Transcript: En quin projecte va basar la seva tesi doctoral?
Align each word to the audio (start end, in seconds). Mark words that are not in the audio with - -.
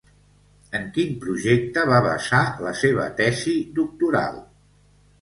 En 0.79 0.87
quin 0.95 1.11
projecte 1.25 1.85
va 1.91 2.01
basar 2.09 2.41
la 2.69 2.75
seva 2.83 3.09
tesi 3.23 3.57
doctoral? 3.81 4.47